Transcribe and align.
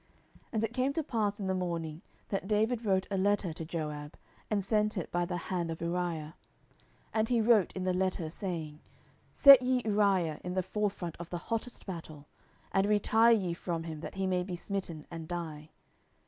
10:011:014 0.45 0.49
And 0.53 0.63
it 0.63 0.73
came 0.73 0.93
to 0.93 1.03
pass 1.03 1.39
in 1.39 1.45
the 1.45 1.53
morning, 1.53 2.01
that 2.29 2.47
David 2.47 2.83
wrote 2.83 3.05
a 3.11 3.19
letter 3.19 3.53
to 3.53 3.63
Joab, 3.63 4.17
and 4.49 4.63
sent 4.63 4.97
it 4.97 5.11
by 5.11 5.25
the 5.25 5.37
hand 5.37 5.69
of 5.69 5.79
Uriah. 5.79 6.33
10:011:015 6.33 6.33
And 7.13 7.29
he 7.29 7.39
wrote 7.39 7.71
in 7.73 7.83
the 7.83 7.93
letter, 7.93 8.27
saying, 8.31 8.79
Set 9.31 9.61
ye 9.61 9.83
Uriah 9.85 10.41
in 10.43 10.55
the 10.55 10.63
forefront 10.63 11.17
of 11.17 11.29
the 11.29 11.37
hottest 11.53 11.85
battle, 11.85 12.25
and 12.71 12.87
retire 12.87 13.29
ye 13.33 13.53
from 13.53 13.83
him, 13.83 13.99
that 13.99 14.15
he 14.15 14.25
may 14.25 14.41
be 14.41 14.55
smitten, 14.55 15.05
and 15.11 15.27
die. 15.27 15.69